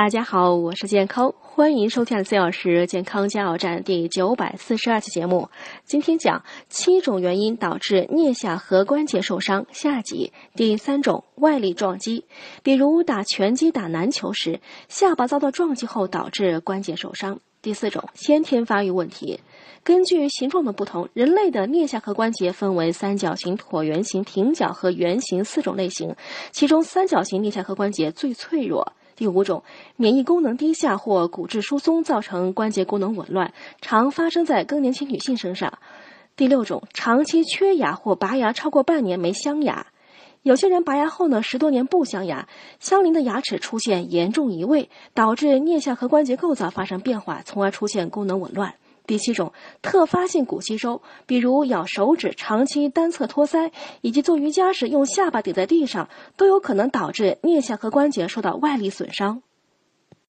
[0.00, 5.50] 大家好，我是健康，欢迎收听四小时健康加油站第九百四十二期节目。
[5.84, 12.24] 今天讲七种原因导致颞下颌关节受伤下集第三种外力撞击，
[12.62, 17.38] 比如打拳击、打篮球时下巴遭到撞击后导致关节受伤。
[17.60, 19.38] 第四种先天发育问题，
[19.84, 26.16] 根据形状的不同，人类的颞下颌关节分为三角形、椭圆形、平角和圆形四种类型，
[26.52, 28.94] 其中三角形颞下颌关节最脆弱。
[29.20, 29.64] 第五种，
[29.96, 33.52] 免疫功能低下或骨质疏松造成关节功能紊乱，
[33.82, 35.74] 常发生在更年期女性身上。
[36.36, 39.88] 第六种，长期缺牙或拔牙超过半年没镶牙，
[40.40, 48.76] 有些人拔牙后呢，十多年不镶牙，相邻的牙齿出现严重移位，导致颞下颌关节构造发生变化，从而出现功能紊乱。
[49.10, 59.42] 第七种，特发性骨吸收，比如咬手指、长期单侧托腮，以及做瑜伽时用下巴顶在地上，都有可能导致颞下颌关节受到外力损伤。